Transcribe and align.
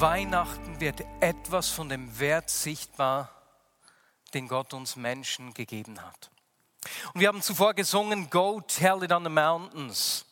Weihnachten 0.00 0.78
wird 0.78 1.04
etwas 1.18 1.70
von 1.70 1.88
dem 1.88 2.20
Wert 2.20 2.50
sichtbar, 2.50 3.30
den 4.32 4.46
Gott 4.46 4.72
uns 4.72 4.94
Menschen 4.94 5.54
gegeben 5.54 6.00
hat. 6.00 6.30
Und 7.12 7.20
wir 7.20 7.26
haben 7.26 7.42
zuvor 7.42 7.74
gesungen, 7.74 8.30
Go 8.30 8.60
Tell 8.60 9.02
It 9.02 9.10
on 9.10 9.24
the 9.24 9.30
Mountains. 9.30 10.24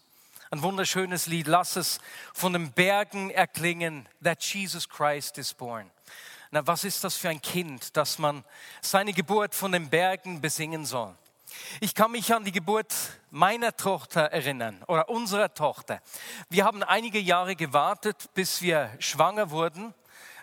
Ein 0.52 0.62
wunderschönes 0.62 1.26
Lied. 1.26 1.48
Lass 1.48 1.74
es 1.74 1.98
von 2.32 2.52
den 2.52 2.70
Bergen 2.70 3.30
erklingen, 3.30 4.08
that 4.22 4.40
Jesus 4.40 4.88
Christ 4.88 5.36
is 5.36 5.52
born. 5.52 5.90
Na, 6.52 6.64
was 6.64 6.84
ist 6.84 7.02
das 7.02 7.16
für 7.16 7.28
ein 7.28 7.42
Kind, 7.42 7.96
dass 7.96 8.20
man 8.20 8.44
seine 8.82 9.12
Geburt 9.12 9.52
von 9.52 9.72
den 9.72 9.90
Bergen 9.90 10.40
besingen 10.40 10.86
soll? 10.86 11.12
Ich 11.80 11.95
kann 11.95 12.10
mich 12.10 12.33
an 12.34 12.45
die 12.45 12.52
Geburt 12.52 12.95
meiner 13.30 13.77
Tochter 13.77 14.23
erinnern 14.23 14.83
oder 14.87 15.09
unserer 15.09 15.52
Tochter. 15.55 16.01
Wir 16.48 16.65
haben 16.65 16.82
einige 16.82 17.19
Jahre 17.19 17.56
gewartet, 17.56 18.30
bis 18.35 18.63
wir 18.63 18.90
schwanger 18.98 19.51
wurden. 19.51 19.95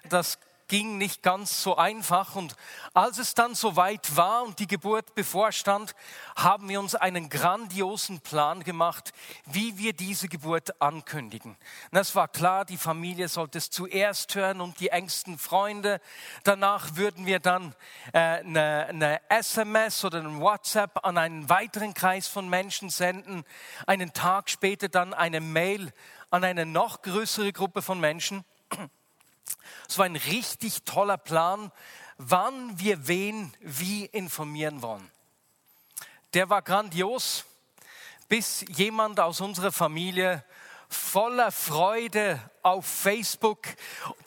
Das 0.10 0.38
ging 0.74 0.98
nicht 0.98 1.22
ganz 1.22 1.62
so 1.62 1.78
einfach. 1.78 2.36
Und 2.36 2.56
als 2.96 3.20
es 3.20 3.36
dann 3.36 3.54
soweit 3.54 4.16
war 4.16 4.42
und 4.42 4.58
die 4.58 4.66
Geburt 4.66 5.14
bevorstand, 5.14 5.94
haben 6.36 6.68
wir 6.68 6.80
uns 6.80 6.96
einen 6.96 7.30
grandiosen 7.30 8.22
Plan 8.22 8.64
gemacht, 8.64 9.14
wie 9.46 9.78
wir 9.78 9.94
diese 9.94 10.28
Geburt 10.28 10.82
ankündigen. 10.82 11.56
Und 11.92 11.98
es 12.00 12.16
war 12.16 12.28
klar, 12.28 12.66
die 12.66 12.78
Familie 12.78 13.28
sollte 13.28 13.60
es 13.60 13.70
zuerst 13.70 14.34
hören 14.34 14.62
und 14.62 14.80
die 14.80 14.90
engsten 14.90 15.38
Freunde. 15.38 16.02
Danach 16.44 16.96
würden 16.96 17.28
wir 17.28 17.40
dann 17.40 17.76
äh, 18.12 18.18
eine, 18.18 18.88
eine 18.88 19.22
SMS 19.30 20.04
oder 20.04 20.22
ein 20.22 20.42
WhatsApp 20.42 21.06
an 21.06 21.20
einen 21.20 21.50
weiteren 21.50 21.94
Kreis 21.94 22.28
von 22.28 22.50
Menschen 22.50 22.90
senden. 22.90 23.44
Einen 23.86 24.12
Tag 24.14 24.50
später 24.50 24.90
dann 24.90 25.14
eine 25.14 25.40
Mail 25.40 25.94
an 26.32 26.44
eine 26.44 26.66
noch 26.66 27.04
größere 27.04 27.54
Gruppe 27.54 27.84
von 27.84 28.00
Menschen. 28.00 28.44
Es 29.88 29.98
war 29.98 30.06
ein 30.06 30.16
richtig 30.16 30.84
toller 30.84 31.18
Plan, 31.18 31.72
wann 32.18 32.80
wir 32.80 33.08
wen 33.08 33.54
wie 33.60 34.06
informieren 34.06 34.82
wollen. 34.82 35.10
Der 36.34 36.50
war 36.50 36.62
grandios, 36.62 37.46
bis 38.28 38.66
jemand 38.70 39.20
aus 39.20 39.42
unserer 39.42 39.72
Familie 39.72 40.44
voller 40.90 41.52
Freude 41.52 42.40
auf 42.62 42.86
Facebook 42.86 43.68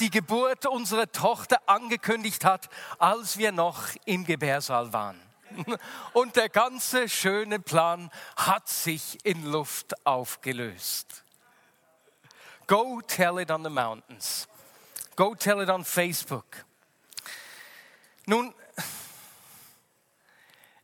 die 0.01 0.11
Geburt 0.11 0.67
unserer 0.67 1.11
Tochter 1.11 1.61
angekündigt 1.67 2.45
hat, 2.45 2.69
als 2.99 3.39
wir 3.39 3.53
noch 3.53 3.83
im 4.05 4.25
Gebärsaal 4.25 4.93
waren. 4.93 5.21
Und 6.13 6.37
der 6.37 6.49
ganze 6.49 7.09
schöne 7.09 7.61
Plan 7.61 8.11
hat 8.37 8.69
sich 8.69 9.19
in 9.25 9.47
Luft 9.47 10.07
aufgelöst. 10.07 11.25
Go 12.67 13.01
tell 13.01 13.39
it 13.39 13.51
on 13.51 13.63
the 13.63 13.71
mountains. 13.71 14.49
Go 15.17 15.35
tell 15.35 15.63
it 15.63 15.71
on 15.71 15.85
Facebook. 15.85 16.45
Nun, 18.27 18.55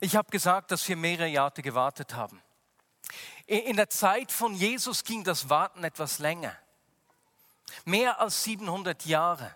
ich 0.01 0.17
habe 0.17 0.31
gesagt, 0.31 0.71
dass 0.71 0.89
wir 0.89 0.97
mehrere 0.97 1.29
Jahre 1.29 1.63
gewartet 1.63 2.15
haben. 2.15 2.43
In 3.47 3.77
der 3.77 3.91
Zeit 3.91 4.33
von 4.33 4.55
Jesus 4.55 5.05
ging 5.05 5.23
das 5.23 5.51
Warten 5.51 5.85
etwas 5.85 6.19
länger. 6.19 6.57
Mehr 7.85 8.21
als 8.21 8.43
700 8.45 9.05
Jahre. 9.05 9.55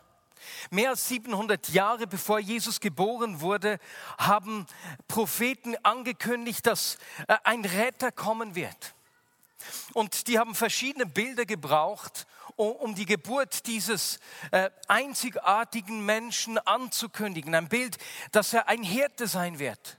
Mehr 0.71 0.91
als 0.91 1.09
700 1.09 1.71
Jahre 1.71 2.07
bevor 2.07 2.39
Jesus 2.39 2.81
geboren 2.81 3.41
wurde, 3.41 3.79
haben 4.19 4.67
Propheten 5.09 5.75
angekündigt, 5.83 6.67
dass 6.67 6.99
äh, 7.27 7.37
ein 7.43 7.65
Retter 7.65 8.13
kommen 8.13 8.55
wird. 8.55 8.95
Und 9.95 10.29
die 10.29 10.39
haben 10.39 10.55
verschiedene 10.55 11.07
Bilder 11.07 11.47
gebraucht, 11.47 12.27
um 12.57 12.95
die 12.95 13.07
Geburt 13.07 13.67
dieses 13.67 14.19
äh, 14.51 14.71
einzigartigen 14.89 16.05
Menschen 16.05 16.59
anzukündigen. 16.59 17.55
Ein 17.55 17.69
Bild, 17.69 17.99
dass 18.33 18.53
er 18.53 18.69
ein 18.69 18.83
Hirte 18.83 19.27
sein 19.27 19.59
wird. 19.59 19.99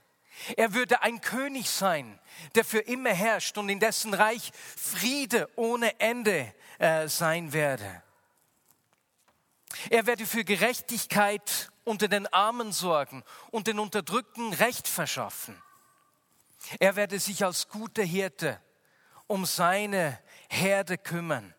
Er 0.56 0.74
würde 0.74 1.02
ein 1.02 1.20
König 1.20 1.68
sein, 1.68 2.18
der 2.54 2.64
für 2.64 2.78
immer 2.78 3.10
herrscht 3.10 3.58
und 3.58 3.68
in 3.68 3.80
dessen 3.80 4.14
Reich 4.14 4.52
Friede 4.76 5.48
ohne 5.56 5.98
Ende 6.00 6.52
äh, 6.78 7.08
sein 7.08 7.52
werde. 7.52 8.02
Er 9.90 10.06
werde 10.06 10.26
für 10.26 10.44
Gerechtigkeit 10.44 11.70
unter 11.84 12.08
den 12.08 12.26
Armen 12.28 12.72
sorgen 12.72 13.24
und 13.50 13.66
den 13.66 13.78
Unterdrückten 13.78 14.52
Recht 14.52 14.88
verschaffen. 14.88 15.60
Er 16.78 16.96
werde 16.96 17.18
sich 17.18 17.44
als 17.44 17.68
guter 17.68 18.02
Hirte 18.02 18.60
um 19.26 19.44
seine 19.44 20.18
Herde 20.48 20.98
kümmern. 20.98 21.54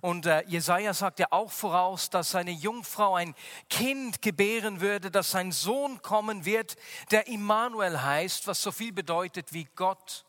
Und 0.00 0.26
äh, 0.26 0.42
Jesaja 0.46 0.94
sagt 0.94 1.18
ja 1.18 1.26
auch 1.30 1.50
voraus, 1.50 2.10
dass 2.10 2.30
seine 2.30 2.50
Jungfrau 2.50 3.14
ein 3.14 3.34
Kind 3.68 4.22
gebären 4.22 4.80
würde, 4.80 5.10
dass 5.10 5.30
sein 5.30 5.52
Sohn 5.52 6.02
kommen 6.02 6.44
wird, 6.44 6.76
der 7.10 7.26
Immanuel 7.28 8.02
heißt, 8.02 8.46
was 8.46 8.62
so 8.62 8.72
viel 8.72 8.92
bedeutet 8.92 9.52
wie 9.52 9.68
Gott 9.76 10.24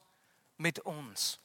mit 0.57 0.79
uns. 0.79 1.39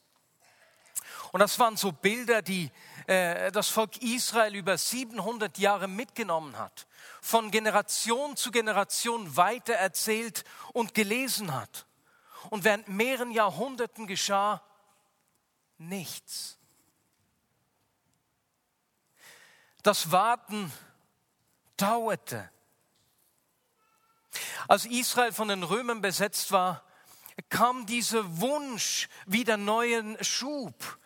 Und 1.32 1.40
das 1.40 1.58
waren 1.58 1.76
so 1.76 1.92
Bilder, 1.92 2.42
die 2.42 2.70
äh, 3.06 3.50
das 3.52 3.68
Volk 3.68 3.96
Israel 4.02 4.54
über 4.54 4.76
700 4.76 5.58
Jahre 5.58 5.88
mitgenommen 5.88 6.58
hat, 6.58 6.86
von 7.20 7.50
Generation 7.50 8.36
zu 8.36 8.50
Generation 8.50 9.36
weitererzählt 9.36 10.44
und 10.72 10.94
gelesen 10.94 11.54
hat. 11.54 11.86
Und 12.50 12.64
während 12.64 12.88
mehreren 12.88 13.30
Jahrhunderten 13.30 14.06
geschah 14.06 14.62
nichts. 15.78 16.58
Das 19.82 20.12
Warten 20.12 20.72
dauerte. 21.76 22.48
Als 24.68 24.86
Israel 24.86 25.32
von 25.32 25.48
den 25.48 25.62
Römern 25.62 26.00
besetzt 26.00 26.52
war, 26.52 26.84
kam 27.48 27.86
dieser 27.86 28.40
Wunsch 28.40 29.08
wieder 29.26 29.56
neuen 29.56 30.22
Schub. 30.22 30.98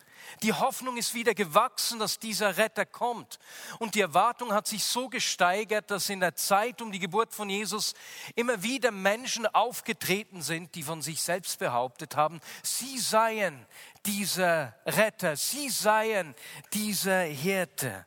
Die 0.42 0.52
Hoffnung 0.52 0.98
ist 0.98 1.14
wieder 1.14 1.34
gewachsen, 1.34 1.98
dass 1.98 2.18
dieser 2.18 2.58
Retter 2.58 2.84
kommt. 2.84 3.38
Und 3.78 3.94
die 3.94 4.00
Erwartung 4.02 4.52
hat 4.52 4.66
sich 4.66 4.84
so 4.84 5.08
gesteigert, 5.08 5.90
dass 5.90 6.10
in 6.10 6.20
der 6.20 6.34
Zeit 6.34 6.82
um 6.82 6.92
die 6.92 6.98
Geburt 6.98 7.32
von 7.32 7.48
Jesus 7.48 7.94
immer 8.34 8.62
wieder 8.62 8.90
Menschen 8.90 9.46
aufgetreten 9.46 10.42
sind, 10.42 10.74
die 10.74 10.82
von 10.82 11.00
sich 11.00 11.22
selbst 11.22 11.58
behauptet 11.58 12.16
haben, 12.16 12.40
sie 12.62 12.98
seien 12.98 13.64
dieser 14.04 14.74
Retter, 14.84 15.36
sie 15.36 15.70
seien 15.70 16.34
dieser 16.72 17.22
Hirte. 17.22 18.04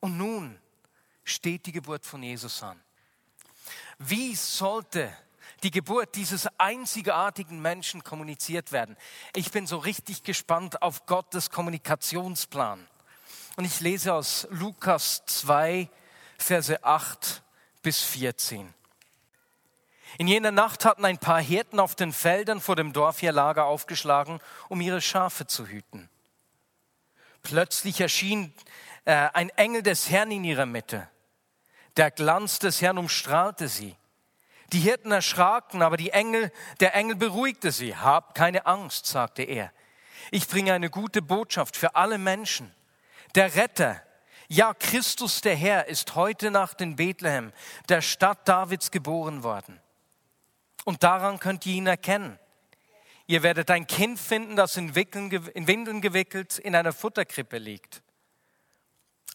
Und 0.00 0.16
nun 0.16 0.58
steht 1.24 1.66
die 1.66 1.72
Geburt 1.72 2.06
von 2.06 2.22
Jesus 2.22 2.62
an. 2.62 2.80
Wie 3.98 4.34
sollte 4.34 5.12
die 5.62 5.70
Geburt 5.70 6.14
dieses 6.14 6.46
einzigartigen 6.58 7.60
Menschen 7.60 8.04
kommuniziert 8.04 8.72
werden? 8.72 8.96
Ich 9.34 9.50
bin 9.50 9.66
so 9.66 9.78
richtig 9.78 10.22
gespannt 10.22 10.82
auf 10.82 11.06
Gottes 11.06 11.50
Kommunikationsplan. 11.50 12.86
Und 13.56 13.64
ich 13.64 13.80
lese 13.80 14.14
aus 14.14 14.46
Lukas 14.50 15.24
2, 15.26 15.90
Verse 16.38 16.84
8 16.84 17.42
bis 17.82 18.02
14. 18.02 18.72
In 20.16 20.28
jener 20.28 20.52
Nacht 20.52 20.84
hatten 20.84 21.04
ein 21.04 21.18
paar 21.18 21.40
Hirten 21.40 21.80
auf 21.80 21.94
den 21.94 22.12
Feldern 22.12 22.60
vor 22.60 22.76
dem 22.76 22.92
Dorf 22.92 23.22
ihr 23.22 23.32
Lager 23.32 23.66
aufgeschlagen, 23.66 24.40
um 24.68 24.80
ihre 24.80 25.00
Schafe 25.00 25.46
zu 25.46 25.66
hüten. 25.66 26.08
Plötzlich 27.42 28.00
erschien 28.00 28.52
äh, 29.08 29.30
ein 29.32 29.48
Engel 29.56 29.82
des 29.82 30.10
Herrn 30.10 30.30
in 30.30 30.44
ihrer 30.44 30.66
Mitte. 30.66 31.08
Der 31.96 32.10
Glanz 32.10 32.58
des 32.58 32.82
Herrn 32.82 32.98
umstrahlte 32.98 33.66
sie. 33.66 33.96
Die 34.74 34.80
Hirten 34.80 35.12
erschraken, 35.12 35.80
aber 35.80 35.96
die 35.96 36.10
Engel, 36.10 36.52
der 36.80 36.94
Engel 36.94 37.16
beruhigte 37.16 37.72
sie. 37.72 37.96
Habt 37.96 38.34
keine 38.34 38.66
Angst, 38.66 39.06
sagte 39.06 39.44
er. 39.44 39.72
Ich 40.30 40.46
bringe 40.46 40.74
eine 40.74 40.90
gute 40.90 41.22
Botschaft 41.22 41.74
für 41.74 41.96
alle 41.96 42.18
Menschen. 42.18 42.70
Der 43.34 43.54
Retter, 43.56 44.02
ja 44.46 44.74
Christus 44.74 45.40
der 45.40 45.56
Herr, 45.56 45.88
ist 45.88 46.14
heute 46.14 46.50
Nacht 46.50 46.82
in 46.82 46.96
Bethlehem, 46.96 47.54
der 47.88 48.02
Stadt 48.02 48.46
Davids, 48.46 48.90
geboren 48.90 49.42
worden. 49.42 49.80
Und 50.84 51.02
daran 51.02 51.38
könnt 51.38 51.64
ihr 51.64 51.76
ihn 51.76 51.86
erkennen. 51.86 52.38
Ihr 53.26 53.42
werdet 53.42 53.70
ein 53.70 53.86
Kind 53.86 54.20
finden, 54.20 54.54
das 54.54 54.76
in, 54.76 54.94
Windeln 54.94 56.02
gewickelt 56.02 56.58
in 56.58 56.74
einer 56.74 56.92
Futterkrippe 56.92 57.56
liegt. 57.56 58.02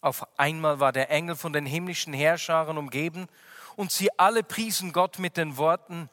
Auf 0.04 0.28
einmal 0.38 0.80
war 0.80 0.92
der 0.92 1.10
Engel 1.10 1.34
von 1.34 1.54
den 1.54 1.64
himmlischen 1.64 2.12
Herrscharen 2.12 2.76
umgeben 2.76 3.26
und 3.74 3.90
sie 3.90 4.10
alle 4.18 4.42
priesen 4.42 4.92
Gott 4.92 5.18
mit 5.18 5.38
den 5.38 5.56
Worten, 5.56 6.10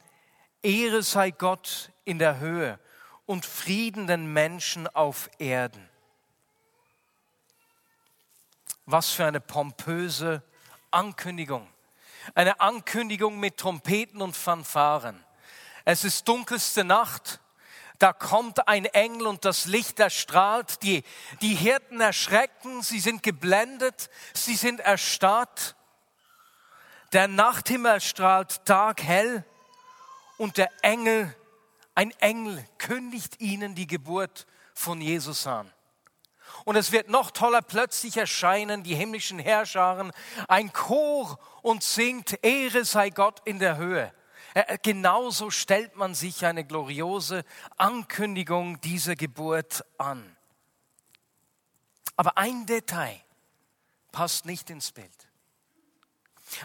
Ehre 0.62 1.02
sei 1.02 1.30
Gott 1.30 1.92
in 2.06 2.18
der 2.18 2.38
Höhe 2.38 2.80
und 3.26 3.44
Frieden 3.44 4.06
den 4.06 4.32
Menschen 4.32 4.88
auf 4.88 5.28
Erden. 5.36 5.90
Was 8.86 9.10
für 9.10 9.26
eine 9.26 9.42
pompöse 9.42 10.42
Ankündigung. 10.90 11.68
Eine 12.34 12.60
Ankündigung 12.60 13.38
mit 13.38 13.58
Trompeten 13.58 14.22
und 14.22 14.34
Fanfaren. 14.34 15.22
Es 15.84 16.04
ist 16.04 16.26
dunkelste 16.26 16.82
Nacht. 16.82 17.40
Da 18.02 18.12
kommt 18.12 18.66
ein 18.66 18.86
Engel 18.86 19.28
und 19.28 19.44
das 19.44 19.66
Licht 19.66 20.00
erstrahlt. 20.00 20.82
Die, 20.82 21.04
die 21.40 21.54
Hirten 21.54 22.00
erschrecken, 22.00 22.82
sie 22.82 22.98
sind 22.98 23.22
geblendet, 23.22 24.10
sie 24.34 24.56
sind 24.56 24.80
erstarrt. 24.80 25.76
Der 27.12 27.28
Nachthimmel 27.28 28.00
strahlt 28.00 28.64
taghell 28.64 29.44
und 30.36 30.56
der 30.56 30.68
Engel, 30.82 31.32
ein 31.94 32.10
Engel 32.18 32.66
kündigt 32.78 33.40
ihnen 33.40 33.76
die 33.76 33.86
Geburt 33.86 34.48
von 34.74 35.00
Jesus 35.00 35.46
an. 35.46 35.72
Und 36.64 36.74
es 36.74 36.90
wird 36.90 37.08
noch 37.08 37.30
toller, 37.30 37.62
plötzlich 37.62 38.16
erscheinen 38.16 38.82
die 38.82 38.96
himmlischen 38.96 39.38
Herrscharen, 39.38 40.10
ein 40.48 40.72
Chor 40.72 41.38
und 41.62 41.84
singt, 41.84 42.44
Ehre 42.44 42.84
sei 42.84 43.10
Gott 43.10 43.42
in 43.44 43.60
der 43.60 43.76
Höhe. 43.76 44.12
Äh, 44.54 44.78
genauso 44.82 45.50
stellt 45.50 45.96
man 45.96 46.14
sich 46.14 46.44
eine 46.44 46.64
gloriose 46.64 47.44
Ankündigung 47.76 48.80
dieser 48.80 49.16
Geburt 49.16 49.84
an. 49.98 50.36
Aber 52.16 52.36
ein 52.36 52.66
Detail 52.66 53.20
passt 54.12 54.44
nicht 54.44 54.70
ins 54.70 54.92
Bild. 54.92 55.28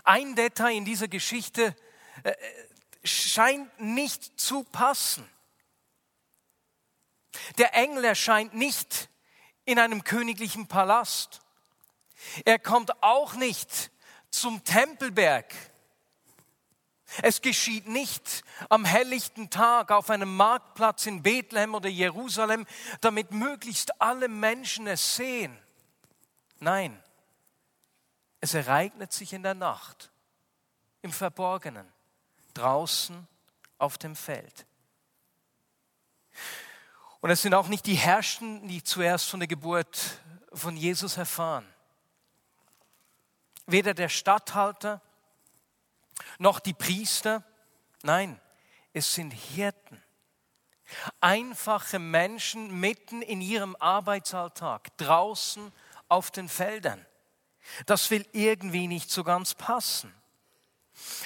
Ein 0.04 0.36
Detail 0.36 0.76
in 0.76 0.86
dieser 0.86 1.08
Geschichte 1.08 1.76
äh, 2.24 2.34
scheint 3.04 3.80
nicht 3.80 4.40
zu 4.40 4.64
passen. 4.64 5.28
Der 7.58 7.74
Engel 7.74 8.04
erscheint 8.04 8.54
nicht 8.54 9.10
in 9.64 9.80
einem 9.80 10.04
königlichen 10.04 10.68
Palast. 10.68 11.42
Er 12.46 12.60
kommt 12.60 13.02
auch 13.04 13.36
nicht 13.36 13.92
zum 14.30 14.64
Tempelberg. 14.64 15.54
Es 17.22 17.42
geschieht 17.42 17.88
nicht 17.88 18.44
am 18.70 18.84
helllichten 18.84 19.50
Tag 19.50 19.92
auf 19.92 20.10
einem 20.10 20.36
Marktplatz 20.36 21.06
in 21.06 21.24
Bethlehem 21.24 21.74
oder 21.74 21.90
Jerusalem, 21.90 22.66
damit 23.02 23.32
möglichst 23.32 24.02
alle 24.02 24.28
Menschen 24.28 24.88
es 24.88 25.16
sehen. 25.16 25.58
Nein, 26.60 27.02
es 28.42 28.54
ereignet 28.54 29.14
sich 29.14 29.34
in 29.34 29.44
der 29.44 29.54
Nacht, 29.54 30.12
im 31.02 31.12
Verborgenen, 31.12 31.88
draußen 32.54 33.28
auf 33.78 33.98
dem 33.98 34.16
Feld. 34.16 34.66
Und 37.22 37.30
es 37.30 37.42
sind 37.42 37.54
auch 37.54 37.68
nicht 37.68 37.86
die 37.86 37.96
Herrschenden, 37.96 38.68
die 38.68 38.84
zuerst 38.84 39.30
von 39.30 39.40
der 39.40 39.48
Geburt 39.48 40.22
von 40.54 40.76
Jesus 40.76 41.18
erfahren. 41.18 41.66
Weder 43.66 43.94
der 43.94 44.10
Statthalter 44.10 45.02
noch 46.40 46.60
die 46.60 46.74
Priester, 46.74 47.44
nein, 48.04 48.40
es 48.94 49.14
sind 49.14 49.32
Hirten. 49.32 50.02
Einfache 51.20 52.00
Menschen 52.00 52.80
mitten 52.80 53.22
in 53.22 53.42
ihrem 53.42 53.76
Arbeitsalltag, 53.76 54.96
draußen 54.98 55.72
auf 56.08 56.32
den 56.32 56.48
Feldern. 56.48 57.06
Das 57.86 58.10
will 58.10 58.26
irgendwie 58.32 58.88
nicht 58.88 59.12
so 59.12 59.24
ganz 59.24 59.54
passen. 59.54 60.14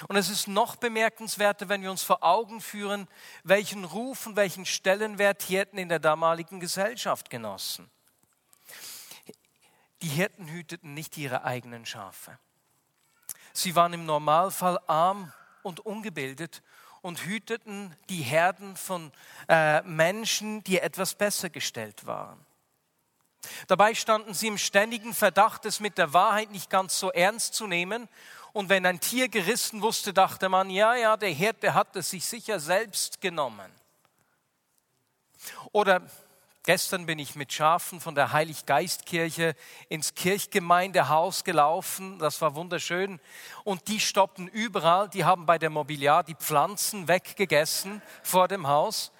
Und 0.08 0.18
es 0.18 0.30
ist 0.30 0.48
noch 0.48 0.76
bemerkenswerter, 0.76 1.70
wenn 1.70 1.82
wir 1.82 1.92
uns 1.92 2.04
vor 2.04 2.24
Augen 2.24 2.60
führen, 2.60 3.08
welchen 3.44 3.86
Ruf 3.86 4.26
und 4.26 4.36
welchen 4.36 4.66
Stellenwert 4.66 5.44
Hirten 5.44 5.78
in 5.78 5.88
der 5.88 6.00
damaligen 6.00 6.60
Gesellschaft 6.60 7.30
genossen. 7.30 7.90
Die 10.02 10.10
Hirten 10.10 10.48
hüteten 10.48 10.94
nicht 10.94 11.18
ihre 11.18 11.44
eigenen 11.44 11.86
Schafe. 11.86 12.38
Sie 13.54 13.76
waren 13.76 13.94
im 13.94 14.06
Normalfall 14.06 14.80
arm 14.88 15.32
und 15.64 15.80
ungebildet 15.82 16.62
und 17.02 17.26
hüteten 17.26 17.96
die 18.10 18.22
Herden 18.22 18.76
von 18.76 19.12
äh, 19.48 19.82
Menschen, 19.82 20.64
die 20.64 20.80
etwas 20.80 21.16
besser 21.16 21.50
gestellt 21.50 22.06
waren. 22.06 22.46
Dabei 23.68 23.96
standen 23.96 24.34
sie 24.34 24.48
im 24.48 24.58
ständigen 24.58 25.14
Verdacht, 25.14 25.66
es 25.66 25.80
mit 25.80 25.98
der 25.98 26.14
Wahrheit 26.14 26.52
nicht 26.52 26.70
ganz 26.70 27.00
so 27.00 27.12
ernst 27.12 27.56
zu 27.56 27.66
nehmen 27.66 28.08
und 28.54 28.70
wenn 28.70 28.86
ein 28.86 29.00
Tier 29.00 29.30
gerissen 29.30 29.82
wusste, 29.82 30.14
dachte 30.14 30.50
man, 30.50 30.70
ja, 30.70 30.96
ja, 30.96 31.18
der 31.18 31.30
Hirte 31.30 31.74
hat 31.74 31.96
es 31.96 32.10
sich 32.10 32.26
sicher 32.26 32.60
selbst 32.60 33.22
genommen. 33.22 33.72
Oder 35.72 36.02
gestern 36.64 37.06
bin 37.06 37.20
ich 37.20 37.36
mit 37.36 37.52
Schafen 37.52 38.00
von 38.00 38.16
der 38.16 38.32
Heiliggeistkirche 38.32 39.56
ins 39.90 40.14
Kirchgemeindehaus 40.16 41.44
gelaufen. 41.44 42.20
Das 42.20 42.42
war 42.42 42.56
wunderschön. 42.56 43.20
Und 43.64 43.88
die 43.88 44.00
stoppten 44.00 44.48
überall. 44.48 45.10
Die 45.10 45.26
haben 45.26 45.46
bei 45.46 45.58
der 45.58 45.70
Mobiliar 45.70 46.24
die 46.24 46.36
Pflanzen 46.36 47.08
weggegessen 47.08 48.02
vor 48.24 48.48
dem 48.48 48.68
Haus. 48.68 49.12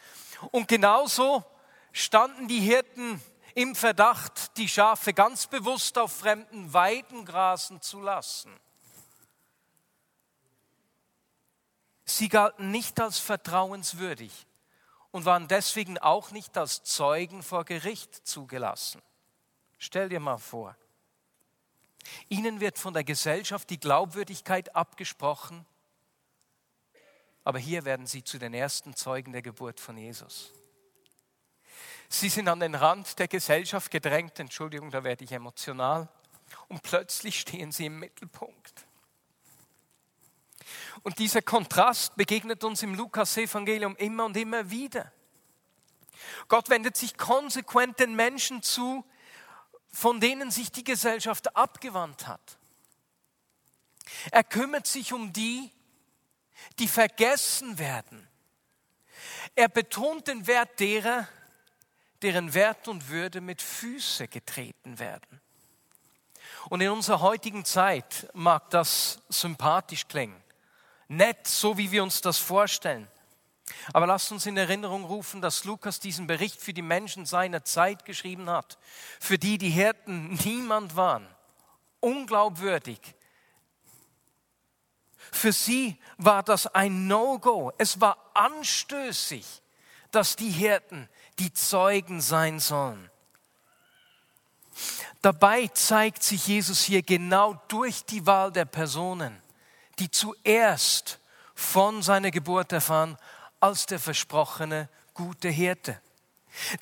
Und 0.52 0.68
genauso 0.68 1.44
standen 1.92 2.48
die 2.48 2.60
Hirten 2.60 3.22
im 3.54 3.76
Verdacht, 3.76 4.58
die 4.58 4.70
Schafe 4.70 5.14
ganz 5.14 5.48
bewusst 5.48 5.98
auf 5.98 6.12
fremden 6.12 6.74
Weiden 6.74 7.26
grasen 7.26 7.82
zu 7.82 8.00
lassen. 8.00 8.52
Sie 12.06 12.30
galten 12.30 12.72
nicht 12.72 13.00
als 13.00 13.20
vertrauenswürdig 13.20 14.48
und 15.12 15.26
waren 15.26 15.48
deswegen 15.48 15.98
auch 15.98 16.32
nicht 16.32 16.58
als 16.58 16.84
Zeugen 16.84 17.44
vor 17.44 17.66
Gericht 17.66 18.16
zugelassen. 18.28 19.02
Stell 19.78 20.10
dir 20.10 20.20
mal 20.20 20.38
vor, 20.38 20.76
ihnen 22.30 22.60
wird 22.60 22.78
von 22.78 22.94
der 22.94 23.04
Gesellschaft 23.04 23.70
die 23.70 23.80
Glaubwürdigkeit 23.80 24.76
abgesprochen, 24.76 25.66
aber 27.44 27.60
hier 27.60 27.86
werden 27.86 28.06
sie 28.06 28.24
zu 28.24 28.38
den 28.38 28.54
ersten 28.54 28.96
Zeugen 28.96 29.32
der 29.32 29.42
Geburt 29.42 29.80
von 29.80 29.98
Jesus. 29.98 30.54
Sie 32.08 32.30
sind 32.30 32.48
an 32.48 32.60
den 32.60 32.76
Rand 32.76 33.18
der 33.20 33.28
Gesellschaft 33.28 33.90
gedrängt, 33.90 34.40
Entschuldigung, 34.40 34.92
da 34.92 35.04
werde 35.04 35.24
ich 35.24 35.32
emotional, 35.32 36.10
und 36.68 36.84
plötzlich 36.84 37.40
stehen 37.40 37.72
sie 37.72 37.86
im 37.86 38.00
Mittelpunkt. 38.00 38.86
Und 41.04 41.20
dieser 41.20 41.42
Kontrast 41.42 42.16
begegnet 42.16 42.64
uns 42.64 42.84
im 42.84 42.96
Lukas-Evangelium 42.96 43.96
immer 43.96 44.26
und 44.26 44.38
immer 44.38 44.70
wieder. 44.70 45.12
Gott 46.48 46.70
wendet 46.70 46.96
sich 46.96 47.18
konsequent 47.18 48.00
den 48.00 48.16
Menschen 48.16 48.62
zu, 48.62 49.04
von 49.92 50.20
denen 50.20 50.52
sich 50.52 50.72
die 50.72 50.84
Gesellschaft 50.84 51.56
abgewandt 51.56 52.28
hat. 52.28 52.58
Er 54.32 54.44
kümmert 54.44 54.88
sich 54.88 55.14
um 55.14 55.34
die, 55.34 55.72
die 56.80 56.88
vergessen 56.88 57.80
werden. 57.80 58.28
Er 59.56 59.68
betont 59.68 60.28
den 60.28 60.48
Wert 60.48 60.80
derer, 60.80 61.28
deren 62.22 62.54
Wert 62.54 62.88
und 62.88 63.10
Würde 63.10 63.42
mit 63.42 63.62
Füße 63.62 64.28
getreten 64.28 65.00
werden. 65.00 65.42
Und 66.70 66.82
in 66.82 66.92
unserer 66.92 67.22
heutigen 67.22 67.66
Zeit 67.66 68.30
mag 68.34 68.70
das 68.70 69.20
sympathisch 69.30 70.08
klingen 70.08 70.41
nett, 71.12 71.48
so 71.48 71.78
wie 71.78 71.92
wir 71.92 72.04
uns 72.04 72.22
das 72.22 72.38
vorstellen. 72.38 73.08
Aber 73.94 74.08
lasst 74.08 74.32
uns 74.32 74.46
in 74.46 74.58
Erinnerung 74.58 75.04
rufen, 75.04 75.42
dass 75.42 75.64
Lukas 75.64 76.00
diesen 76.00 76.28
Bericht 76.28 76.62
für 76.62 76.74
die 76.74 76.82
Menschen 76.82 77.26
seiner 77.26 77.64
Zeit 77.64 78.06
geschrieben 78.06 78.50
hat, 78.50 78.78
für 79.20 79.38
die 79.38 79.58
die 79.58 79.70
Hirten 79.70 80.34
niemand 80.46 80.96
waren, 80.96 81.28
unglaubwürdig. 82.00 83.00
Für 85.32 85.54
sie 85.54 85.98
war 86.18 86.44
das 86.44 86.68
ein 86.68 87.08
No-Go. 87.08 87.72
Es 87.78 88.02
war 88.02 88.18
anstößig, 88.34 89.46
dass 90.12 90.36
die 90.36 90.50
Hirten 90.50 91.08
die 91.40 91.54
Zeugen 91.54 92.20
sein 92.20 92.60
sollen. 92.60 93.10
Dabei 95.22 95.68
zeigt 95.68 96.24
sich 96.24 96.48
Jesus 96.48 96.82
hier 96.82 97.04
genau 97.04 97.54
durch 97.68 98.04
die 98.06 98.26
Wahl 98.26 98.52
der 98.52 98.66
Personen 98.66 99.41
die 100.02 100.10
zuerst 100.10 101.20
von 101.54 102.02
seiner 102.02 102.32
Geburt 102.32 102.72
erfahren 102.72 103.20
als 103.60 103.86
der 103.86 104.00
versprochene 104.00 104.90
gute 105.14 105.48
Hirte, 105.48 106.02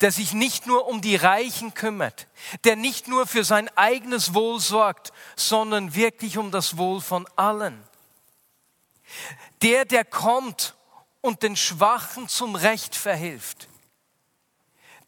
der 0.00 0.10
sich 0.10 0.32
nicht 0.32 0.66
nur 0.66 0.88
um 0.88 1.02
die 1.02 1.16
Reichen 1.16 1.74
kümmert, 1.74 2.28
der 2.64 2.76
nicht 2.76 3.08
nur 3.08 3.26
für 3.26 3.44
sein 3.44 3.68
eigenes 3.76 4.32
Wohl 4.32 4.58
sorgt, 4.58 5.12
sondern 5.36 5.94
wirklich 5.94 6.38
um 6.38 6.50
das 6.50 6.78
Wohl 6.78 7.02
von 7.02 7.28
allen. 7.36 7.84
Der, 9.60 9.84
der 9.84 10.06
kommt 10.06 10.74
und 11.20 11.42
den 11.42 11.56
Schwachen 11.56 12.26
zum 12.26 12.54
Recht 12.54 12.96
verhilft, 12.96 13.68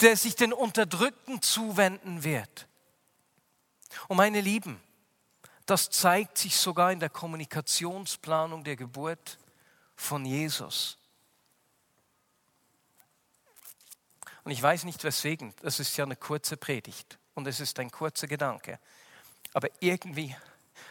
der 0.03 0.19
sich 0.19 0.37
den 0.37 0.53
Unterdrückten 0.53 1.41
zuwenden 1.41 2.25
wird 2.25 2.67
Und 4.09 4.19
meine 4.19 4.43
Lieben, 4.43 4.83
das 5.67 5.91
zeigt 5.91 6.39
sich 6.39 6.57
sogar 6.57 6.93
in 6.93 7.01
der 7.01 7.11
Kommunikationsplanung 7.11 8.65
der 8.65 8.77
Geburt 8.77 9.39
von 9.95 10.25
Jesus. 10.25 10.99
Und 14.45 14.51
ich 14.51 14.63
weiß 14.63 14.85
nicht 14.85 15.05
weswegen, 15.05 15.55
das 15.63 15.79
ist 15.79 15.97
ja 15.97 16.05
eine 16.05 16.17
kurze 16.17 16.57
Predigt 16.57 17.19
und 17.35 17.47
es 17.47 17.61
ist 17.61 17.79
ein 17.79 17.91
kurzer 17.91 18.27
Gedanke. 18.27 18.79
Aber 19.53 19.69
irgendwie 19.81 20.35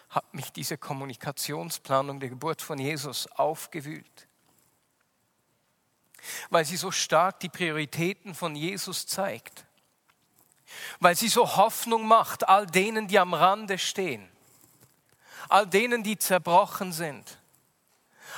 hat 0.10 0.34
mich 0.34 0.52
diese 0.52 0.78
Kommunikationsplanung 0.78 2.20
der 2.20 2.30
Geburt 2.30 2.62
von 2.62 2.78
Jesus 2.78 3.28
aufgewühlt, 3.28 4.28
weil 6.50 6.66
sie 6.66 6.78
so 6.78 6.92
stark 6.92 7.40
die 7.42 7.50
Prioritäten 7.50 8.36
von 8.36 8.56
Jesus 8.56 9.06
zeigt, 9.06 9.66
weil 11.00 11.16
sie 11.16 11.28
so 11.28 11.58
Hoffnung 11.58 12.08
macht 12.08 12.48
all 12.48 12.66
denen, 12.68 13.08
die 13.08 13.20
am 13.20 13.34
Rande 13.34 13.78
stehen, 13.78 14.31
all 15.50 15.68
denen, 15.68 16.04
die 16.04 16.18
zerbrochen 16.18 16.92
sind, 16.92 17.40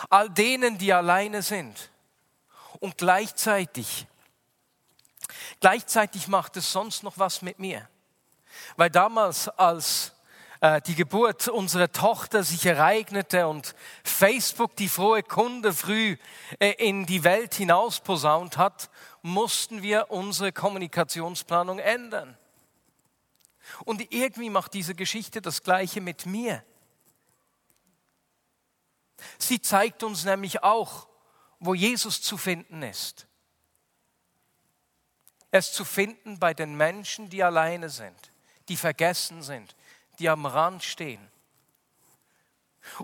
all 0.10 0.30
denen, 0.30 0.78
die 0.78 0.94
alleine 0.94 1.42
sind 1.42 1.90
und 2.80 2.98
gleichzeitig 2.98 4.08
Gleichzeitig 5.60 6.28
macht 6.28 6.58
es 6.58 6.72
sonst 6.72 7.04
noch 7.04 7.18
was 7.18 7.42
mit 7.42 7.60
mir. 7.60 7.88
Weil 8.76 8.90
damals, 8.90 9.48
als 9.48 10.12
äh, 10.60 10.82
die 10.82 10.96
Geburt 10.96 11.48
unserer 11.48 11.92
Tochter 11.92 12.44
sich 12.44 12.66
ereignete 12.66 13.48
und 13.48 13.74
Facebook 14.04 14.76
die 14.76 14.90
frohe 14.90 15.24
Kunde 15.24 15.74
früh 15.74 16.18
äh, 16.60 16.72
in 16.72 17.06
die 17.06 17.24
Welt 17.24 17.54
hinaus 17.54 18.02
posaunt 18.02 18.58
hat, 18.58 18.90
mussten 19.22 19.82
wir 19.82 20.12
unsere 20.12 20.52
Kommunikationsplanung 20.52 21.80
ändern. 21.80 22.38
Und 23.86 24.14
irgendwie 24.14 24.50
macht 24.50 24.74
diese 24.74 24.94
Geschichte 24.94 25.42
das 25.42 25.64
Gleiche 25.64 26.02
mit 26.02 26.26
mir. 26.26 26.64
Sie 29.48 29.62
zeigt 29.62 30.04
uns 30.04 30.26
nämlich 30.26 30.64
auch, 30.64 31.08
wo 31.60 31.74
Jesus 31.74 32.22
zu 32.22 32.38
finden 32.38 32.82
ist 32.82 33.28
es 35.54 35.72
zu 35.72 35.86
finden 35.86 36.40
bei 36.40 36.56
den 36.56 36.76
Menschen, 36.76 37.30
die 37.30 37.44
alleine 37.44 37.88
sind, 37.88 38.32
die 38.70 38.76
vergessen 38.76 39.44
sind, 39.44 39.76
die 40.18 40.28
am 40.28 40.48
Rand 40.48 40.82
stehen. 40.82 41.22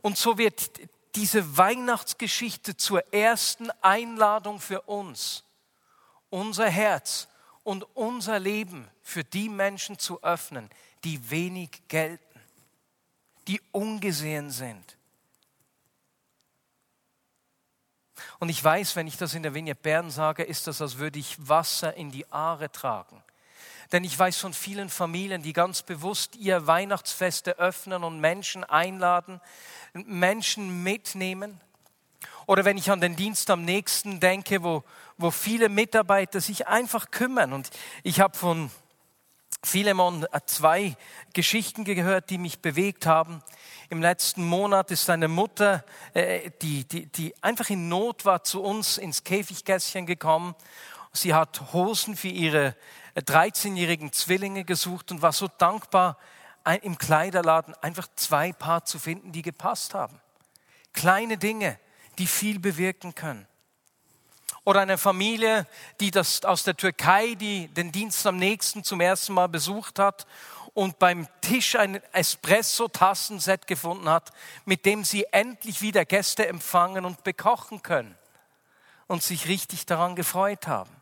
Und 0.01 0.17
so 0.17 0.39
wird 0.39 0.72
diese 1.13 1.58
Weihnachtsgeschichte 1.58 2.75
zur 2.75 3.13
ersten 3.13 3.69
Einladung 3.81 4.60
für 4.60 4.81
uns, 4.81 5.43
unser 6.31 6.67
Herz 6.67 7.27
und 7.63 7.84
unser 7.96 8.39
Leben 8.39 8.89
für 9.03 9.24
die 9.24 9.48
Menschen 9.48 10.00
zu 10.00 10.24
öffnen, 10.24 10.72
die 11.03 11.29
wenig 11.29 11.69
gelten, 11.88 12.41
die 13.48 13.62
ungesehen 13.72 14.50
sind, 14.50 14.98
Und 18.39 18.50
ich 18.50 18.63
weiß, 18.63 18.96
wenn 18.96 19.08
ich 19.08 19.17
das 19.17 19.34
in 19.34 19.43
der 19.43 19.53
Vignette 19.53 19.81
Bern 19.81 20.10
sage, 20.12 20.43
ist 20.43 20.67
das, 20.67 20.81
als 20.81 20.98
würde 20.98 21.19
ich 21.19 21.36
Wasser 21.38 21.93
in 21.96 22.10
die 22.12 22.29
Aare 22.31 22.72
tragen. 22.72 23.22
Denn 23.91 24.03
ich 24.03 24.17
weiß 24.17 24.38
von 24.38 24.53
vielen 24.53 24.89
Familien, 24.89 25.41
die 25.41 25.51
ganz 25.51 25.81
bewusst 25.81 26.36
ihr 26.36 26.65
Weihnachtsfest 26.67 27.48
eröffnen 27.48 28.03
und 28.03 28.19
Menschen 28.19 28.63
einladen, 28.63 29.41
Menschen 29.93 30.84
mitnehmen. 30.84 31.60
Oder 32.46 32.65
wenn 32.65 32.77
ich 32.77 32.91
an 32.91 33.01
den 33.01 33.15
Dienst 33.15 33.50
am 33.50 33.65
nächsten 33.65 34.19
denke, 34.19 34.63
wo, 34.63 34.84
wo 35.17 35.31
viele 35.31 35.69
Mitarbeiter 35.69 36.39
sich 36.39 36.67
einfach 36.67 37.12
kümmern. 37.12 37.51
Und 37.51 37.69
ich 38.03 38.22
habe 38.22 38.38
von 38.38 38.72
Philemon 39.63 40.25
zwei 40.46 40.96
Geschichten 41.34 41.84
gehört, 41.84 42.30
die 42.30 42.38
mich 42.38 42.60
bewegt 42.60 43.06
haben. 43.06 43.44
Im 43.89 44.01
letzten 44.01 44.44
Monat 44.46 44.92
ist 44.92 45.06
seine 45.06 45.28
Mutter, 45.28 45.84
äh, 46.13 46.51
die, 46.62 46.86
die, 46.86 47.08
die 47.08 47.44
einfach 47.44 47.70
in 47.70 47.89
Not 47.89 48.25
war, 48.25 48.44
zu 48.44 48.62
uns 48.62 48.98
ins 48.98 49.24
Käfiggässchen 49.24 50.06
gekommen. 50.06 50.56
Sie 51.12 51.34
hat 51.34 51.74
Hosen 51.74 52.16
für 52.16 52.30
ihre 52.30 52.75
13-jährigen 53.18 54.13
Zwillinge 54.13 54.63
gesucht 54.63 55.12
und 55.12 55.22
war 55.22 55.34
so 55.34 55.48
dankbar, 55.48 56.18
im 56.82 56.98
Kleiderladen 56.98 57.74
einfach 57.82 58.08
zwei 58.16 58.54
Paar 58.54 58.86
zu 58.86 59.00
finden, 59.00 59.32
die 59.32 59.42
gepasst 59.42 59.96
haben. 59.96 60.20
Kleine 60.94 61.38
Dinge, 61.38 61.80
die 62.20 62.28
viel 62.28 62.60
bewirken 62.60 63.16
können. 63.16 63.48
Oder 64.70 64.82
eine 64.82 65.00
Familie, 65.00 65.66
die 66.00 66.12
das 66.12 66.46
aus 66.46 66.62
der 66.62 66.78
Türkei, 66.78 67.34
die 67.34 67.70
den 67.70 67.92
Dienst 67.92 68.28
am 68.28 68.38
nächsten 68.38 68.84
zum 68.84 69.02
ersten 69.02 69.34
Mal 69.34 69.50
besucht 69.50 69.98
hat 69.98 70.28
und 70.76 71.00
beim 71.00 71.28
Tisch 71.42 71.76
ein 71.76 71.96
Espresso-Tassenset 72.14 73.66
gefunden 73.66 74.08
hat, 74.08 74.32
mit 74.66 74.86
dem 74.86 75.04
sie 75.04 75.26
endlich 75.32 75.82
wieder 75.82 76.06
Gäste 76.06 76.48
empfangen 76.48 77.04
und 77.04 77.24
bekochen 77.24 77.82
können 77.82 78.16
und 79.08 79.24
sich 79.24 79.48
richtig 79.48 79.88
daran 79.88 80.16
gefreut 80.16 80.68
haben. 80.68 80.96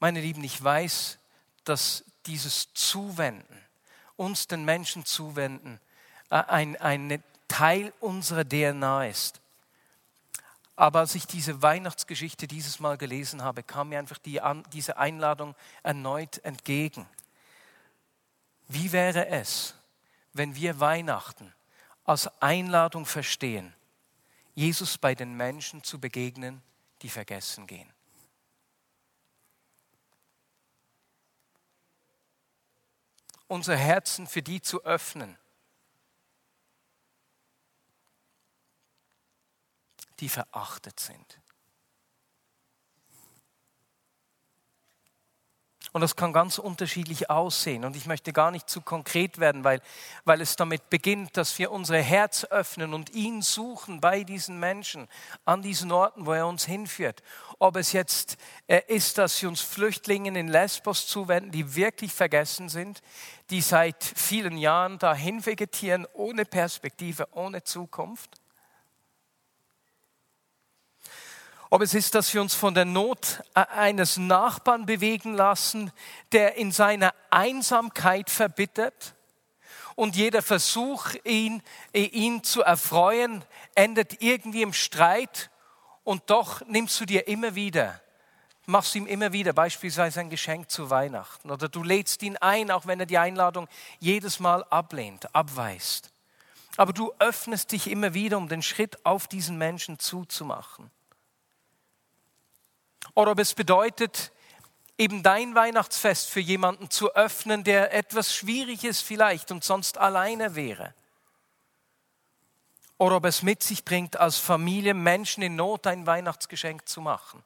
Meine 0.00 0.20
Lieben, 0.20 0.42
ich 0.42 0.64
weiß, 0.64 1.20
dass 1.62 2.02
dieses 2.26 2.74
Zuwenden, 2.74 3.64
uns 4.16 4.48
den 4.48 4.64
Menschen 4.64 5.04
zuwenden, 5.04 5.78
äh, 6.28 6.42
ein, 6.42 6.74
ein 6.78 7.22
Teil 7.46 7.92
unserer 8.00 8.44
DNA 8.44 9.06
ist. 9.06 9.40
Aber 10.76 11.00
als 11.00 11.14
ich 11.14 11.26
diese 11.26 11.62
Weihnachtsgeschichte 11.62 12.46
dieses 12.46 12.80
Mal 12.80 12.98
gelesen 12.98 13.42
habe, 13.42 13.62
kam 13.62 13.88
mir 13.88 13.98
einfach 13.98 14.18
die, 14.18 14.40
diese 14.72 14.98
Einladung 14.98 15.54
erneut 15.82 16.38
entgegen. 16.44 17.08
Wie 18.68 18.92
wäre 18.92 19.28
es, 19.28 19.74
wenn 20.34 20.54
wir 20.54 20.78
Weihnachten 20.78 21.54
als 22.04 22.28
Einladung 22.42 23.06
verstehen, 23.06 23.72
Jesus 24.54 24.98
bei 24.98 25.14
den 25.14 25.34
Menschen 25.34 25.82
zu 25.82 25.98
begegnen, 25.98 26.62
die 27.00 27.08
vergessen 27.08 27.66
gehen? 27.66 27.90
Unser 33.48 33.76
Herzen 33.76 34.26
für 34.26 34.42
die 34.42 34.60
zu 34.60 34.84
öffnen, 34.84 35.38
die 40.20 40.28
verachtet 40.28 41.00
sind. 41.00 41.40
Und 45.96 46.02
das 46.02 46.14
kann 46.14 46.34
ganz 46.34 46.58
unterschiedlich 46.58 47.30
aussehen. 47.30 47.82
Und 47.82 47.96
ich 47.96 48.04
möchte 48.04 48.34
gar 48.34 48.50
nicht 48.50 48.68
zu 48.68 48.82
konkret 48.82 49.38
werden, 49.38 49.64
weil, 49.64 49.80
weil 50.26 50.42
es 50.42 50.54
damit 50.54 50.90
beginnt, 50.90 51.38
dass 51.38 51.58
wir 51.58 51.72
unser 51.72 51.96
Herz 51.96 52.44
öffnen 52.44 52.92
und 52.92 53.14
ihn 53.14 53.40
suchen 53.40 54.02
bei 54.02 54.22
diesen 54.22 54.60
Menschen, 54.60 55.08
an 55.46 55.62
diesen 55.62 55.90
Orten, 55.90 56.26
wo 56.26 56.34
er 56.34 56.48
uns 56.48 56.66
hinführt. 56.66 57.22
Ob 57.58 57.76
es 57.76 57.92
jetzt 57.92 58.36
äh, 58.66 58.82
ist, 58.88 59.16
dass 59.16 59.40
wir 59.40 59.48
uns 59.48 59.62
Flüchtlingen 59.62 60.36
in 60.36 60.48
Lesbos 60.48 61.06
zuwenden, 61.06 61.50
die 61.50 61.76
wirklich 61.76 62.12
vergessen 62.12 62.68
sind, 62.68 63.00
die 63.48 63.62
seit 63.62 64.04
vielen 64.04 64.58
Jahren 64.58 64.98
dahin 64.98 65.46
vegetieren, 65.46 66.06
ohne 66.12 66.44
Perspektive, 66.44 67.26
ohne 67.32 67.64
Zukunft 67.64 68.38
Ob 71.76 71.82
es 71.82 71.92
ist, 71.92 72.14
dass 72.14 72.32
wir 72.32 72.40
uns 72.40 72.54
von 72.54 72.72
der 72.72 72.86
Not 72.86 73.42
eines 73.52 74.16
Nachbarn 74.16 74.86
bewegen 74.86 75.34
lassen, 75.34 75.92
der 76.32 76.54
in 76.56 76.72
seiner 76.72 77.12
Einsamkeit 77.28 78.30
verbittert 78.30 79.14
und 79.94 80.16
jeder 80.16 80.40
Versuch, 80.40 81.08
ihn, 81.24 81.62
äh, 81.92 82.04
ihn 82.04 82.42
zu 82.42 82.62
erfreuen, 82.62 83.44
endet 83.74 84.22
irgendwie 84.22 84.62
im 84.62 84.72
Streit? 84.72 85.50
Und 86.02 86.30
doch 86.30 86.64
nimmst 86.66 86.98
du 86.98 87.04
dir 87.04 87.28
immer 87.28 87.54
wieder, 87.54 88.00
machst 88.64 88.94
ihm 88.94 89.06
immer 89.06 89.34
wieder 89.34 89.52
beispielsweise 89.52 90.20
ein 90.20 90.30
Geschenk 90.30 90.70
zu 90.70 90.88
Weihnachten 90.88 91.50
oder 91.50 91.68
du 91.68 91.82
lädst 91.82 92.22
ihn 92.22 92.38
ein, 92.38 92.70
auch 92.70 92.86
wenn 92.86 93.00
er 93.00 93.06
die 93.06 93.18
Einladung 93.18 93.68
jedes 93.98 94.40
Mal 94.40 94.64
ablehnt, 94.70 95.34
abweist. 95.34 96.10
Aber 96.78 96.94
du 96.94 97.12
öffnest 97.18 97.72
dich 97.72 97.90
immer 97.90 98.14
wieder, 98.14 98.38
um 98.38 98.48
den 98.48 98.62
Schritt 98.62 99.04
auf 99.04 99.28
diesen 99.28 99.58
Menschen 99.58 99.98
zuzumachen 99.98 100.90
oder 103.14 103.32
ob 103.32 103.38
es 103.38 103.54
bedeutet, 103.54 104.32
eben 104.98 105.22
dein 105.22 105.54
Weihnachtsfest 105.54 106.30
für 106.30 106.40
jemanden 106.40 106.90
zu 106.90 107.14
öffnen, 107.14 107.64
der 107.64 107.92
etwas 107.92 108.34
schwierig 108.34 108.84
ist 108.84 109.02
vielleicht 109.02 109.50
und 109.50 109.64
sonst 109.64 109.98
alleine 109.98 110.54
wäre. 110.54 110.94
Oder 112.98 113.16
ob 113.16 113.26
es 113.26 113.42
mit 113.42 113.62
sich 113.62 113.84
bringt, 113.84 114.16
als 114.16 114.38
Familie 114.38 114.94
Menschen 114.94 115.42
in 115.42 115.56
Not 115.56 115.86
ein 115.86 116.06
Weihnachtsgeschenk 116.06 116.88
zu 116.88 117.02
machen. 117.02 117.42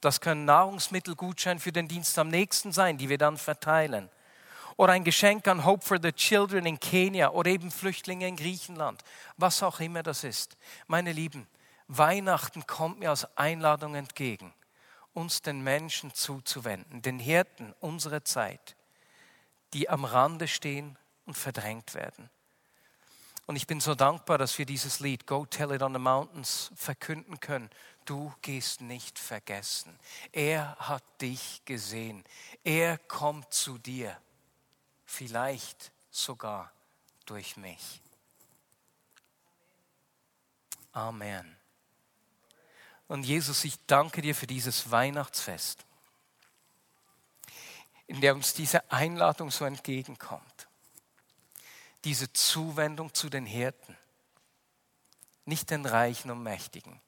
Das 0.00 0.20
können 0.20 0.44
Nahrungsmittelgutschein 0.44 1.58
für 1.58 1.72
den 1.72 1.88
Dienst 1.88 2.16
am 2.18 2.28
nächsten 2.28 2.72
sein, 2.72 2.96
die 2.96 3.08
wir 3.08 3.18
dann 3.18 3.36
verteilen. 3.36 4.08
Oder 4.76 4.92
ein 4.92 5.04
Geschenk 5.04 5.48
an 5.48 5.64
Hope 5.64 5.84
for 5.84 5.98
the 6.00 6.12
Children 6.12 6.66
in 6.66 6.78
Kenia 6.78 7.30
oder 7.30 7.50
eben 7.50 7.70
Flüchtlinge 7.70 8.28
in 8.28 8.36
Griechenland. 8.36 9.02
Was 9.36 9.62
auch 9.62 9.80
immer 9.80 10.02
das 10.02 10.22
ist. 10.22 10.56
Meine 10.86 11.12
Lieben, 11.12 11.48
Weihnachten 11.88 12.66
kommt 12.66 13.00
mir 13.00 13.10
als 13.10 13.36
Einladung 13.36 13.94
entgegen 13.94 14.52
uns 15.14 15.40
den 15.40 15.62
Menschen 15.62 16.12
zuzuwenden, 16.12 17.00
den 17.00 17.18
Hirten 17.18 17.72
unserer 17.80 18.24
Zeit, 18.24 18.76
die 19.72 19.88
am 19.88 20.04
Rande 20.04 20.48
stehen 20.48 20.98
und 21.24 21.38
verdrängt 21.38 21.94
werden. 21.94 22.28
Und 23.46 23.56
ich 23.56 23.66
bin 23.66 23.80
so 23.80 23.94
dankbar, 23.94 24.38
dass 24.38 24.58
wir 24.58 24.64
dieses 24.64 25.00
Lied 25.00 25.26
Go 25.26 25.44
Tell 25.44 25.72
It 25.72 25.82
on 25.82 25.92
the 25.92 25.98
Mountains 25.98 26.70
verkünden 26.74 27.40
können. 27.40 27.68
Du 28.06 28.32
gehst 28.40 28.80
nicht 28.80 29.18
vergessen. 29.18 29.98
Er 30.32 30.76
hat 30.78 31.04
dich 31.20 31.62
gesehen. 31.64 32.24
Er 32.62 32.98
kommt 32.98 33.52
zu 33.52 33.78
dir. 33.78 34.16
Vielleicht 35.04 35.92
sogar 36.10 36.72
durch 37.26 37.56
mich. 37.56 38.00
Amen. 40.92 41.56
Und 43.08 43.24
Jesus, 43.24 43.64
ich 43.64 43.78
danke 43.86 44.22
dir 44.22 44.34
für 44.34 44.46
dieses 44.46 44.90
Weihnachtsfest, 44.90 45.84
in 48.06 48.20
der 48.20 48.34
uns 48.34 48.54
diese 48.54 48.90
Einladung 48.90 49.50
so 49.50 49.64
entgegenkommt. 49.64 50.68
Diese 52.04 52.32
Zuwendung 52.32 53.14
zu 53.14 53.30
den 53.30 53.46
Hirten, 53.46 53.96
nicht 55.44 55.70
den 55.70 55.86
Reichen 55.86 56.30
und 56.30 56.42
Mächtigen, 56.42 57.00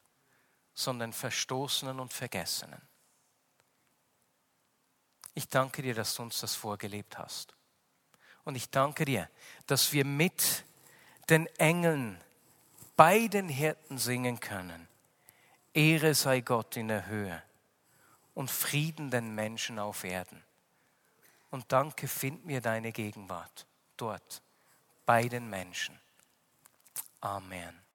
sondern 0.74 1.12
Verstoßenen 1.12 2.00
und 2.00 2.12
Vergessenen. 2.12 2.80
Ich 5.34 5.48
danke 5.48 5.82
dir, 5.82 5.94
dass 5.94 6.14
du 6.14 6.22
uns 6.22 6.40
das 6.40 6.54
vorgelebt 6.54 7.18
hast. 7.18 7.54
Und 8.44 8.54
ich 8.54 8.70
danke 8.70 9.04
dir, 9.04 9.28
dass 9.66 9.92
wir 9.92 10.04
mit 10.04 10.64
den 11.28 11.46
Engeln 11.58 12.18
bei 12.96 13.28
den 13.28 13.48
Hirten 13.48 13.98
singen 13.98 14.40
können. 14.40 14.88
Ehre 15.76 16.14
sei 16.14 16.40
Gott 16.40 16.78
in 16.78 16.88
der 16.88 17.06
Höhe 17.06 17.42
und 18.32 18.50
Frieden 18.50 19.10
den 19.10 19.34
Menschen 19.34 19.78
auf 19.78 20.04
Erden. 20.04 20.42
Und 21.50 21.70
danke, 21.70 22.08
find 22.08 22.46
mir 22.46 22.62
deine 22.62 22.92
Gegenwart 22.92 23.66
dort 23.98 24.42
bei 25.04 25.28
den 25.28 25.50
Menschen. 25.50 26.00
Amen. 27.20 27.85